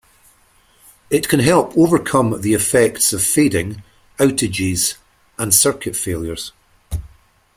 It 1.11 1.29
can 1.29 1.41
help 1.41 1.77
overcome 1.77 2.41
the 2.41 2.55
effects 2.55 3.13
of 3.13 3.21
fading, 3.21 3.83
outages, 4.19 4.95
and 5.37 5.53
circuit 5.53 5.95
failures. 5.95 6.53